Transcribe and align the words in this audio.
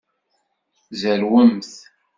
Zerwemt. 0.99 1.69